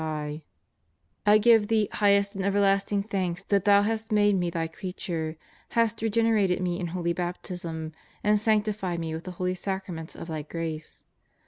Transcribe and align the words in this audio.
210 0.01 0.33
Epilogue 0.33 0.45
I 1.27 1.37
give 1.37 1.67
Thee 1.67 1.89
highest 1.91 2.33
and 2.35 2.43
everlasting 2.43 3.03
thanks 3.03 3.43
that 3.43 3.65
Thou 3.65 3.83
hast 3.83 4.11
made 4.11 4.35
me 4.35 4.49
Thy 4.49 4.65
creature, 4.65 5.37
hast 5.77 6.01
regenerated 6.01 6.59
me 6.59 6.79
in 6.79 6.87
holy 6.87 7.13
baptism, 7.13 7.91
and 8.23 8.39
sanctified 8.39 8.97
me 8.97 9.13
with 9.13 9.25
the 9.25 9.31
holy 9.37 9.53
sacraments 9.53 10.15
of 10.15 10.27
Thy 10.29 10.41
grace. 10.41 11.03